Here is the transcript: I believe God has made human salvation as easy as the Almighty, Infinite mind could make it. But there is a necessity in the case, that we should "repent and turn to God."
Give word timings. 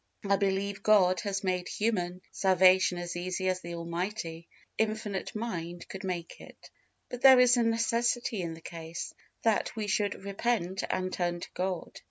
I 0.27 0.35
believe 0.35 0.81
God 0.81 1.19
has 1.19 1.43
made 1.43 1.67
human 1.67 2.21
salvation 2.31 2.97
as 2.97 3.15
easy 3.15 3.47
as 3.49 3.61
the 3.61 3.75
Almighty, 3.75 4.47
Infinite 4.79 5.35
mind 5.35 5.87
could 5.89 6.03
make 6.03 6.41
it. 6.41 6.71
But 7.09 7.21
there 7.21 7.39
is 7.39 7.55
a 7.55 7.61
necessity 7.61 8.41
in 8.41 8.55
the 8.55 8.61
case, 8.61 9.13
that 9.43 9.75
we 9.75 9.85
should 9.85 10.23
"repent 10.25 10.83
and 10.89 11.13
turn 11.13 11.39
to 11.41 11.49
God." 11.53 11.99